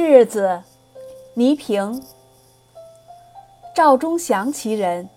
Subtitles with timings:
[0.00, 0.62] 日子，
[1.34, 2.00] 倪萍。
[3.74, 5.08] 赵忠祥其人。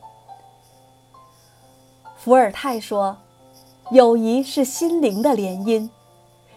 [2.17, 3.19] 伏尔泰说
[3.93, 5.87] ：“友谊是心灵的联姻，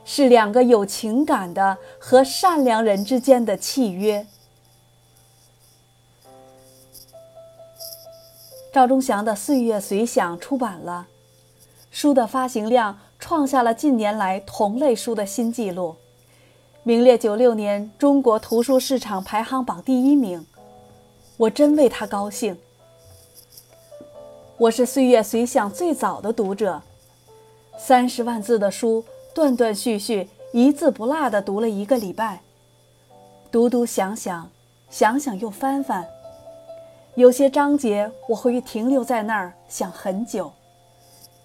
[0.07, 4.27] 是两个有情感的和善良人之间的契约。”
[8.73, 11.09] 赵忠祥的《岁月随想》出版了，
[11.91, 15.97] 书的发行量创下了近年来同类书的新纪录。
[16.87, 20.47] 名列九六年中国图书市场排行榜第一名，
[21.39, 22.59] 我真为他高兴。
[24.59, 26.83] 我是《岁月随想》最早的读者，
[27.79, 29.03] 三十万字的书，
[29.35, 32.43] 断断续续，一字不落地读了一个礼拜。
[33.51, 34.51] 读读想想，
[34.91, 36.07] 想想又翻翻，
[37.15, 40.53] 有些章节我会停留在那儿想很久，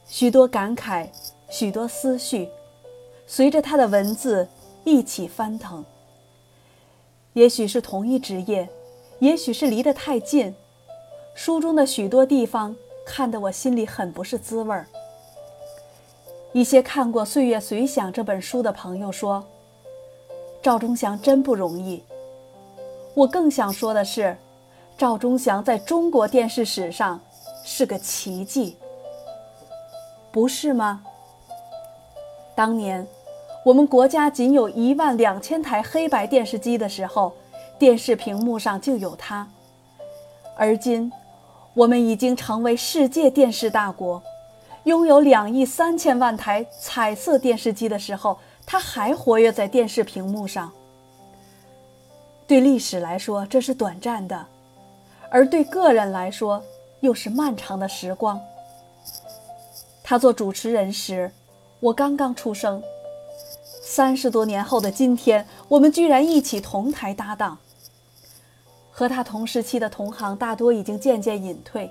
[0.06, 1.08] 许多感慨，
[1.50, 2.50] 许多思绪，
[3.26, 4.46] 随着他的文字。
[4.90, 5.86] 一起翻腾。
[7.34, 8.68] 也许是同一职业，
[9.20, 10.56] 也许是离得太近，
[11.36, 14.88] 书中的许多地方看得我心里很不是滋味儿。
[16.54, 19.46] 一些看过《岁月随想》这本书的朋友说
[20.60, 22.04] ：“赵忠祥真不容易。”
[23.14, 24.36] 我更想说的是，
[24.98, 27.22] 赵忠祥在中国电视史上
[27.64, 28.76] 是个奇迹，
[30.32, 31.04] 不是吗？
[32.56, 33.08] 当年。
[33.66, 37.34] 我们国家仅有一万两千台黑白电视机的时候，
[37.78, 39.48] 电视屏幕上就有它。
[40.56, 41.12] 而今，
[41.74, 44.22] 我们已经成为世界电视大国，
[44.86, 50.72] 拥有两亿三千万台彩色电视机的时候，它还活跃在电视屏幕上。
[52.48, 54.38] 对历史来说，这是短暂的；
[55.30, 56.64] 而对个人来说，
[57.02, 58.40] 又是漫长的时光。
[60.02, 61.30] 他做主持人时，
[61.82, 62.82] 我刚刚出生。
[63.92, 67.58] 三十多年后的今天，我们居然一起同台搭档。
[68.92, 71.90] 和他同时期的同行大多已经渐渐隐退，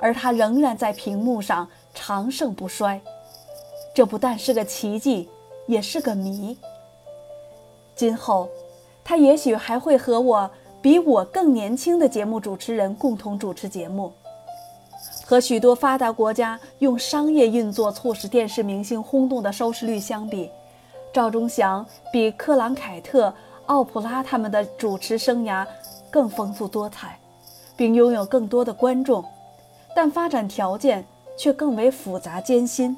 [0.00, 2.98] 而他仍然在屏幕上长盛不衰。
[3.94, 5.28] 这不但是个奇迹，
[5.66, 6.56] 也是个谜。
[7.94, 8.48] 今后，
[9.04, 10.50] 他也许还会和我
[10.80, 14.10] 比我更年轻的节目主持人共同主持节目。
[15.26, 20.50] 和许多发达国家用商业运作促使电视明星轰动的收视率相比，
[21.12, 23.32] 赵忠祥比克朗凯特、
[23.66, 25.66] 奥普拉他们的主持生涯
[26.10, 27.18] 更丰富多彩，
[27.76, 29.22] 并拥有更多的观众，
[29.94, 31.04] 但发展条件
[31.36, 32.96] 却更为复杂艰辛。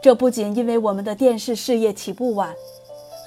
[0.00, 2.54] 这不仅因为我们的电视事业起步晚，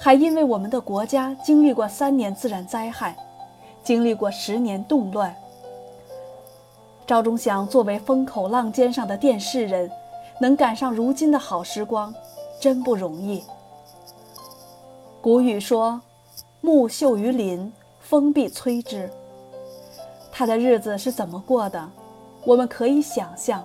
[0.00, 3.14] 还因为我们的国家经历过三年自然灾害，
[3.84, 5.36] 经历过十年动乱。
[7.06, 9.90] 赵忠祥作为风口浪尖上的电视人，
[10.40, 12.14] 能赶上如今的好时光。
[12.60, 13.42] 真不容易。
[15.22, 16.00] 古语说
[16.60, 19.10] ：“木秀于林，风必摧之。”
[20.30, 21.90] 他的日子是怎么过的？
[22.44, 23.64] 我们可以想象。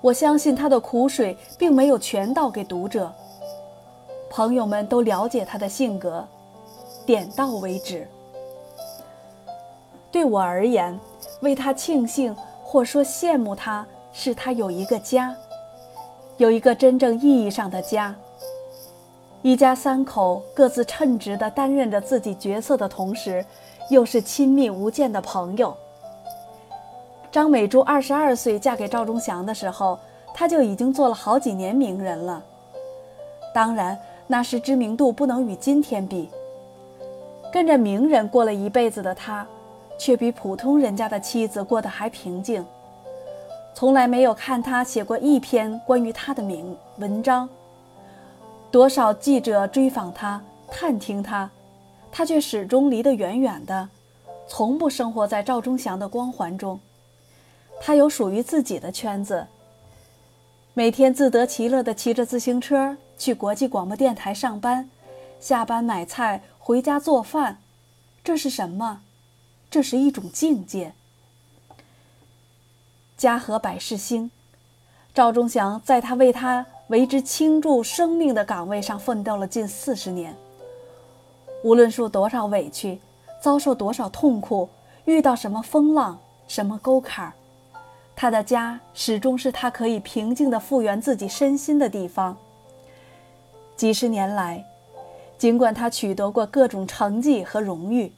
[0.00, 3.12] 我相信他的苦水并没有全倒给读者。
[4.30, 6.26] 朋友们都了解他的性格，
[7.04, 8.08] 点到为止。
[10.10, 10.98] 对我而言，
[11.42, 12.34] 为他庆幸
[12.64, 15.36] 或说羡慕他，是他有一个家。
[16.40, 18.14] 有一个真正意义上的家，
[19.42, 23.44] 一家三口各自称职地担任着自己角色的同时，
[23.90, 25.76] 又是亲密无间的朋友。
[27.30, 29.98] 张美珠二十二岁嫁给赵忠祥的时候，
[30.32, 32.42] 她就已经做了好几年名人了。
[33.54, 36.30] 当然，那时知名度不能与今天比。
[37.52, 39.46] 跟着名人过了一辈子的她，
[39.98, 42.64] 却比普通人家的妻子过得还平静。
[43.80, 47.48] 从来没有看他写过一篇关于他的名文章。
[48.70, 50.38] 多少记者追访他、
[50.70, 51.50] 探听他，
[52.12, 53.88] 他却始终离得远远的，
[54.46, 56.78] 从不生活在赵忠祥的光环中。
[57.80, 59.46] 他有属于自己的圈子，
[60.74, 64.90] 每天自得其乐地骑着自行车去国际广播电台上班，
[65.40, 67.56] 下班买菜回家做饭。
[68.22, 69.00] 这是什么？
[69.70, 70.92] 这是一种境界。
[73.20, 74.30] 家和百事兴，
[75.12, 80.34] 赵忠祥在他为他为之倾注生命的岗位上奋斗了近四十年。
[81.62, 82.98] 无论受多少委屈，
[83.38, 84.70] 遭受多少痛苦，
[85.04, 86.18] 遇到什么风浪、
[86.48, 87.34] 什么沟坎儿
[88.16, 92.34] 他的家始终是他可以平静地复原自己身心的地方。
[93.76, 94.64] 几十年来，
[95.36, 98.10] 尽管他取得过各种成绩和荣誉，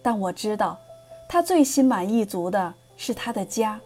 [0.00, 0.78] 但我知道，
[1.28, 3.78] 他最心满意足的是他的家。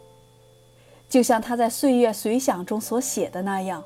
[1.08, 3.82] 就像他在《岁月随想》中所写的那样，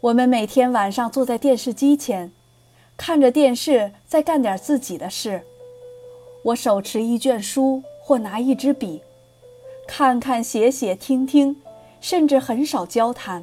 [0.00, 2.30] 我们每天晚上坐在电视机前，
[2.96, 5.46] 看着电视，在干点自己的事。
[6.44, 9.02] 我手持一卷书或拿一支笔，
[9.88, 11.56] 看看写写听听，
[12.00, 13.42] 甚至很少交谈，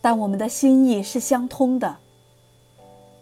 [0.00, 1.96] 但我们的心意是相通的。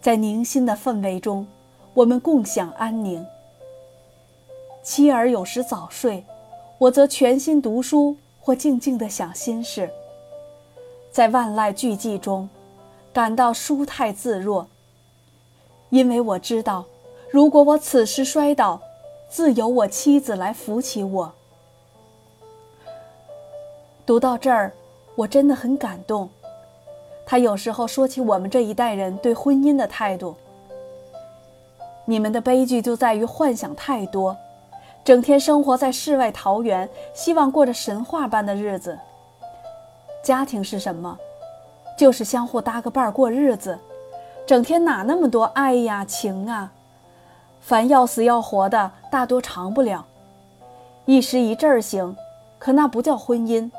[0.01, 1.47] 在宁心的氛围中，
[1.93, 3.25] 我们共享安宁。
[4.83, 6.25] 妻儿有时早睡，
[6.81, 9.87] 我则全心读书或静静地想心事。
[11.11, 12.49] 在万籁俱寂中，
[13.13, 14.65] 感到舒泰自若。
[15.91, 16.85] 因为我知道，
[17.29, 18.81] 如果我此时摔倒，
[19.29, 21.31] 自有我妻子来扶起我。
[24.03, 24.73] 读到这儿，
[25.13, 26.27] 我真的很感动。
[27.27, 30.35] 他有时候说起我们这一代人对婚姻的态度：
[32.05, 34.35] 你们的悲剧就在于幻想太多，
[35.03, 38.97] 整天生活在世外桃源，希望过着神话般的日子。
[40.23, 41.17] 家庭是什么？
[41.97, 43.77] 就是相互搭个伴儿过日子，
[44.45, 46.71] 整天哪那么多爱呀情啊？
[47.59, 50.05] 凡要死要活的，大多长不了，
[51.05, 52.15] 一时一阵儿行，
[52.59, 53.69] 可那不叫婚姻。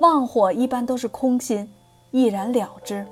[0.00, 1.72] 旺火一般都是空心，
[2.10, 3.06] 一然了之。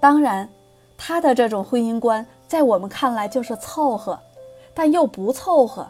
[0.00, 0.48] 当然，
[0.96, 4.18] 他的这种婚姻观在我们看来就是凑合，
[4.78, 5.88] 但又不凑合，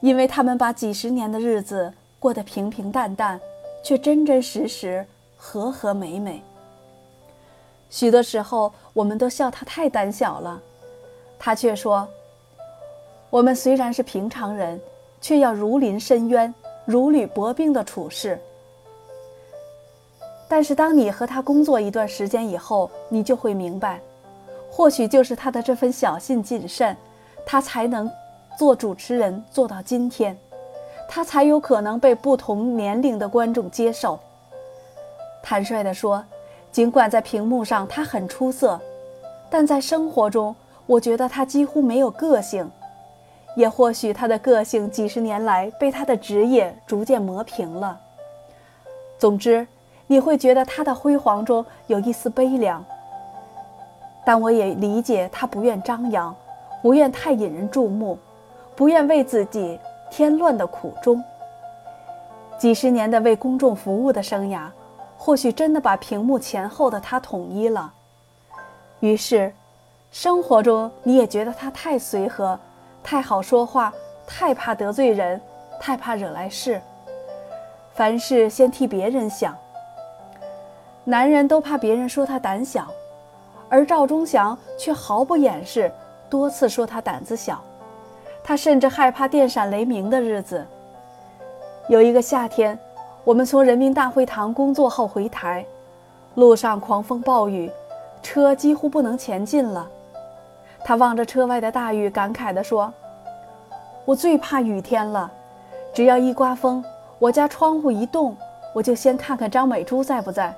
[0.00, 1.90] 因为他们把几十年的日子。
[2.18, 3.40] 过得平平淡淡，
[3.82, 5.06] 却真真实实、
[5.38, 6.42] 和和美美。
[7.88, 10.60] 许多时候，我们都笑他太胆小了，
[11.38, 12.06] 他却说
[13.30, 14.78] ：“我们虽然是平常人，
[15.22, 16.54] 却要如临深渊、
[16.84, 18.38] 如履薄冰的处事。
[20.46, 23.98] 但是，当你和他工作一段时间以后，你就会明白，
[24.70, 26.94] 或许就是他的这份小心谨慎，
[27.44, 28.10] 他才能
[28.58, 30.36] 做主持人做到今天。”
[31.12, 34.16] 他才有可能被不同年龄的观众接受。
[35.42, 36.24] 坦率地说，
[36.70, 38.80] 尽管在屏幕上他很出色，
[39.50, 40.54] 但在生活中，
[40.86, 42.70] 我觉得他几乎没有个性。
[43.56, 47.98] 也或许他的个性几十年来被他的职业逐渐磨平了。
[49.18, 49.66] 总之，
[50.06, 52.84] 你会觉得他的辉煌中有一丝悲凉。
[54.24, 56.32] 但我也理解他不愿张扬，
[56.82, 58.18] 不愿太引人注目，
[58.74, 59.78] 不愿为自己。
[60.12, 61.22] 添乱的苦衷，
[62.58, 64.66] 几十年的为公众服务的生涯，
[65.16, 67.94] 或许真的把屏幕前后的他统一了。
[68.98, 69.54] 于是，
[70.10, 72.58] 生活中你也觉得他太随和，
[73.04, 73.94] 太好说话，
[74.26, 75.40] 太怕得罪人，
[75.78, 76.82] 太怕惹来事，
[77.94, 79.56] 凡事先替别人想。
[81.04, 82.88] 男人都怕别人说他胆小，
[83.68, 85.88] 而赵忠祥却毫不掩饰，
[86.30, 87.62] 多次说他胆子小。
[88.42, 90.66] 他甚至害怕电闪雷鸣的日子。
[91.88, 92.78] 有一个夏天，
[93.22, 95.66] 我们从人民大会堂工作后回台，
[96.36, 97.70] 路上狂风暴雨，
[98.22, 99.86] 车几乎不能前进了。
[100.82, 102.90] 他望着车外的大雨，感慨地说
[104.06, 105.30] ：“我最怕雨天了，
[105.92, 106.82] 只要一刮风，
[107.18, 108.34] 我家窗户一动，
[108.74, 110.56] 我就先看看张美珠在不在。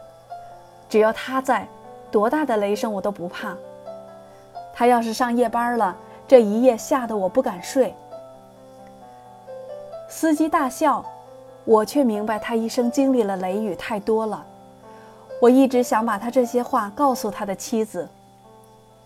[0.88, 1.66] 只要她在，
[2.12, 3.56] 多大的雷声我都不怕。
[4.72, 5.96] 他要是上夜班了。”
[6.28, 7.94] 这一夜吓得我不敢睡。
[10.08, 11.04] 司机大笑，
[11.66, 14.46] 我却明白他一生经历了雷雨太多了。
[15.42, 18.08] 我一直想把他这些话告诉他的妻子。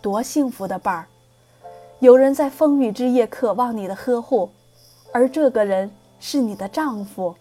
[0.00, 1.06] 多幸福的伴儿，
[1.98, 4.50] 有人在风雨之夜渴望你的呵护，
[5.10, 7.34] 而这个人是你的丈夫，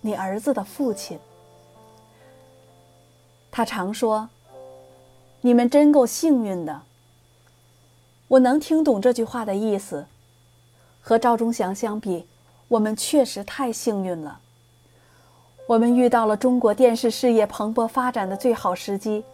[0.00, 1.18] 你儿子的父亲。
[3.50, 4.30] 他常说
[5.42, 6.80] ：“你们真够幸运的。”
[8.28, 10.06] 我能听懂这句话的意思。
[11.00, 12.26] 和赵忠祥相比，
[12.66, 14.40] 我们确实太幸运了。
[15.68, 19.24] 我们遇到了中国电视事业蓬勃发展的最好时机。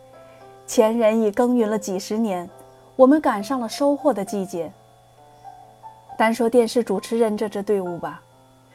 [0.66, 2.48] 前人已耕耘了几十年，
[2.96, 4.70] 我们赶上了收获的季节。
[6.18, 8.22] 单说电视主持人这支队伍吧，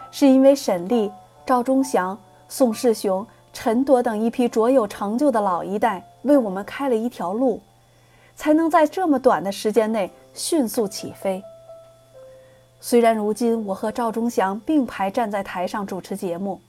[0.09, 1.11] 是因为沈丽、
[1.45, 2.17] 赵忠祥、
[2.49, 7.61] 宋世雄、陈铎等一批卓有成就的老一代为我们开了一条路。
[8.37, 11.43] 才能在这么短的时间内迅速起飞。
[12.79, 16.61] 虽然如今我和赵忠祥并排站在台上主持节目，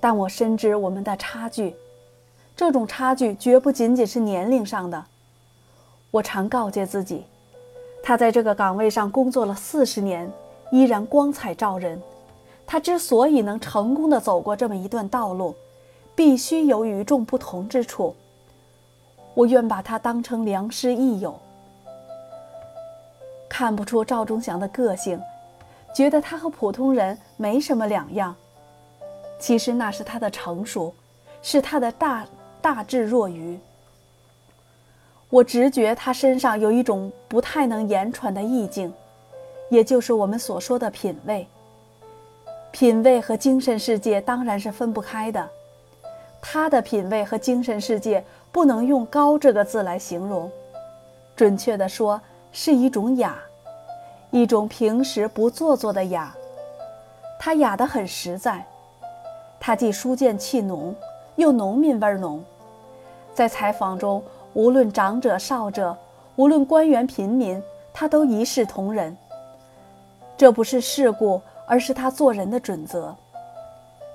[0.00, 1.74] 但我深知我们的差距。
[2.56, 5.02] 这种差距绝不仅仅是年龄上的。
[6.10, 7.24] 我常告诫自己，
[8.02, 10.30] 他在这个岗位上工作了四十年，
[10.72, 12.02] 依然光彩照人。
[12.66, 15.54] 他之所以能成功的走过这么一段道路，
[16.14, 18.14] 必须有与众不同之处。
[19.34, 21.38] 我愿把他当成良师益友。
[23.48, 25.20] 看不出赵忠祥的个性，
[25.94, 28.34] 觉得他和普通人没什么两样。
[29.38, 30.94] 其实那是他的成熟，
[31.42, 32.24] 是他的大
[32.60, 33.58] 大智若愚。
[35.28, 38.92] 我直觉他身上有一种不太能言传的意境，
[39.70, 41.46] 也就是我们所说的品味。
[42.70, 45.48] 品味和精神世界当然是分不开的。
[46.40, 50.50] 他的品味和精神世界不能用“高”这个字来形容，
[51.34, 52.20] 准确的说
[52.52, 53.38] 是一种雅，
[54.30, 56.34] 一种平时不做作的雅。
[57.40, 58.64] 他雅得很实在，
[59.58, 60.94] 他既书见气浓，
[61.36, 62.44] 又农民味浓，
[63.34, 64.22] 在采访中。
[64.54, 65.96] 无论长者少者，
[66.36, 69.16] 无论官员平民，他都一视同仁。
[70.36, 73.16] 这不是世故，而是他做人的准则。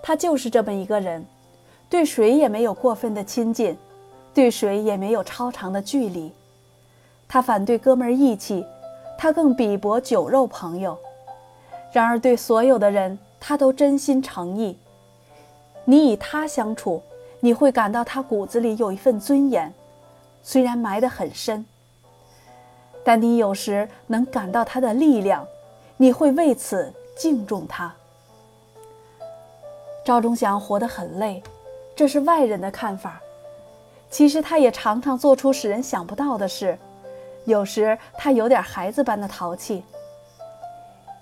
[0.04, 1.26] 他就是这么一个人，
[1.90, 3.76] 对谁也没有过分的亲近，
[4.38, 6.32] 对谁也没有超长的距离。
[7.28, 8.64] 他反对哥们义气，
[9.18, 10.96] 他更鄙薄酒肉朋友。
[11.92, 14.78] 然而对所有的人，他都真心诚意。
[15.86, 17.02] 你与他相处，
[17.40, 19.74] 你会感到他骨子里有一份尊严。
[20.44, 21.66] 虽然埋得很深，
[23.04, 25.48] 但你有时能感到他的力量，
[25.98, 27.92] 你会为此敬重他。
[30.06, 31.42] 赵忠祥活得很累，
[31.96, 33.20] 这是外人的看法。
[34.10, 36.78] 其实他也常常做出使人想不到的事，
[37.46, 39.84] 有时他有点孩子般的淘气。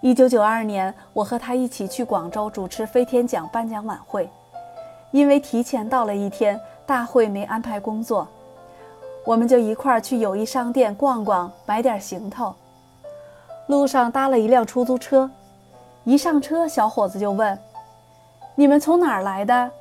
[0.02, 4.30] 一九九二年，我和他一起去广州主持飞天奖颁奖晚会，
[5.12, 8.28] 因为提前到了一天，大会没安排工作。
[9.26, 12.54] 我们就一块儿去友谊商店逛逛，买点行头。
[13.66, 15.32] 路上搭了一辆出租车，
[16.04, 17.58] 一上车，小伙子就问
[18.54, 19.72] ：“你们从哪儿来的？”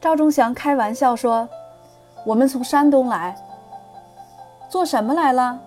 [0.00, 1.48] 赵忠祥开玩笑说
[2.26, 3.34] ：“我们从山东来。
[4.68, 5.58] ”“做什么来了？”“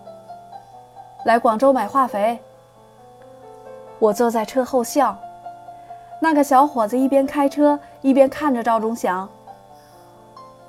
[1.25, 2.39] 来广州买化肥。”
[3.97, 5.17] 我坐在车后笑。
[6.21, 9.27] 那个小伙子一边开车一边看着赵忠祥：“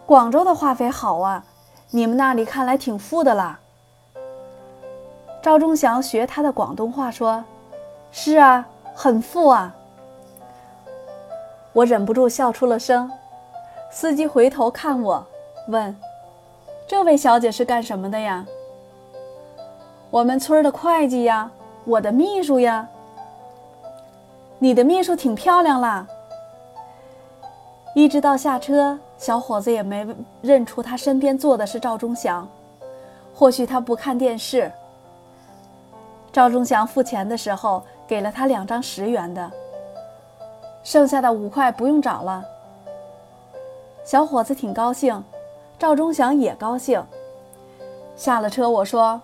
[0.07, 1.45] 广州的化肥好啊。”
[1.93, 3.59] 你们那里看来挺富的啦。
[5.43, 7.45] 赵忠祥学他的广东话说
[8.13, 9.75] ：“是啊，很富啊。”
[11.75, 13.11] 我忍不住笑出了声。
[13.91, 15.27] 司机回头看我，
[15.71, 15.97] 问
[16.87, 18.45] ：“这位小姐是干什么的呀
[20.11, 21.50] ？”“我们村的会计呀，
[21.85, 22.89] 我的秘书呀。
[24.59, 26.07] ”“你的秘书挺漂亮啦。”
[27.95, 28.99] 一直到下车。
[29.17, 30.07] 小伙子也没
[30.41, 32.49] 认出他身边坐的是赵忠祥，
[33.35, 34.73] 或许他不看电视。
[36.33, 39.50] 赵忠祥付钱的时候给了他两张十元的，
[40.83, 42.43] 剩下的五块不用找了。
[44.05, 45.23] 小伙子挺高兴，
[45.81, 47.03] 赵忠祥也高兴。
[48.15, 49.19] 下了车，我说：“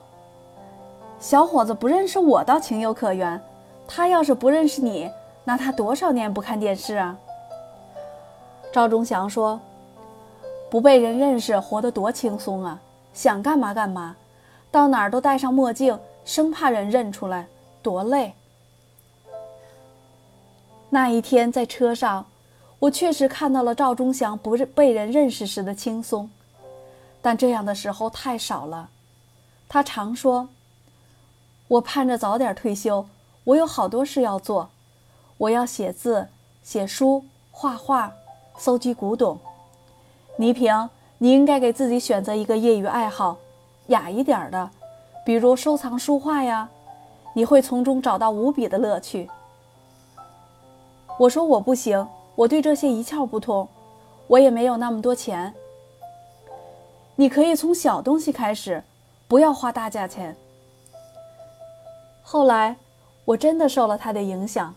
[1.21, 3.39] 小伙子不认识我倒情有可原，
[3.87, 5.11] 他要是不认识你，
[5.45, 7.19] 那他多少年不看电视啊？”
[8.73, 9.61] 赵忠祥说。
[10.69, 12.81] 不被人认识，活得多轻松啊！
[13.13, 14.17] 想干嘛干嘛，
[14.71, 17.47] 到哪儿都戴上墨镜，生怕人认出来，
[17.83, 18.35] 多累。
[20.91, 22.27] 那一天在车上，
[22.81, 26.29] 我确实看到了赵忠祥不被人认识时的轻松，
[27.21, 28.91] 但这样的时候太少了。
[29.69, 30.49] 他常说
[31.69, 33.07] ：“我盼着早点退休，
[33.45, 34.71] 我有好多事要做，
[35.39, 36.29] 我要写字、
[36.63, 38.13] 写书、画画、
[38.57, 39.39] 搜集古董。”
[40.39, 43.39] 倪萍，你应该给自己选择一个业余爱好，
[43.87, 44.71] 雅一点的，
[45.25, 46.69] 比如收藏书画呀，
[47.35, 49.29] 你会从中找到无比的乐趣。
[51.19, 53.67] 我说我不行，我对这些一窍不通，
[54.27, 55.55] 我也没有那么多钱。
[57.19, 58.83] 你可以从小东西开始，
[59.27, 60.37] 不要花大价钱。
[62.23, 62.77] 后来，
[63.25, 64.75] 我真的受了他的影响，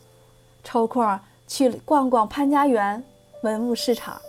[0.63, 3.03] 抽空去逛逛潘家园
[3.43, 4.19] 文物市场。